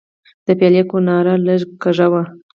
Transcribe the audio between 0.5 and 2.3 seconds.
پیالې کناره لږه کږه وه.